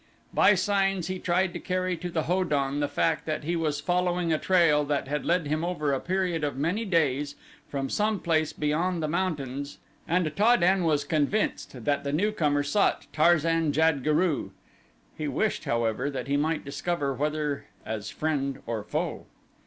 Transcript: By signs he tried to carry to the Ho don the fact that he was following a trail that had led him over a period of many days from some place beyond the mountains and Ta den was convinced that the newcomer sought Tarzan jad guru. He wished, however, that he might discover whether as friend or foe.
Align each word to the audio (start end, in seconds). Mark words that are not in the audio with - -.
By 0.33 0.55
signs 0.55 1.09
he 1.09 1.19
tried 1.19 1.53
to 1.53 1.59
carry 1.59 1.95
to 1.97 2.09
the 2.09 2.23
Ho 2.23 2.43
don 2.43 2.79
the 2.79 2.87
fact 2.87 3.27
that 3.27 3.43
he 3.43 3.55
was 3.55 3.79
following 3.79 4.33
a 4.33 4.39
trail 4.39 4.83
that 4.85 5.07
had 5.07 5.27
led 5.27 5.45
him 5.45 5.63
over 5.63 5.93
a 5.93 5.99
period 5.99 6.43
of 6.43 6.57
many 6.57 6.85
days 6.85 7.35
from 7.69 7.87
some 7.87 8.19
place 8.19 8.51
beyond 8.51 9.03
the 9.03 9.07
mountains 9.07 9.77
and 10.07 10.35
Ta 10.35 10.55
den 10.55 10.85
was 10.85 11.03
convinced 11.03 11.85
that 11.85 12.03
the 12.03 12.11
newcomer 12.11 12.63
sought 12.63 13.05
Tarzan 13.13 13.73
jad 13.73 14.03
guru. 14.03 14.49
He 15.15 15.27
wished, 15.27 15.65
however, 15.65 16.09
that 16.09 16.27
he 16.27 16.35
might 16.35 16.65
discover 16.65 17.13
whether 17.13 17.65
as 17.85 18.09
friend 18.09 18.63
or 18.65 18.81
foe. 18.83 19.27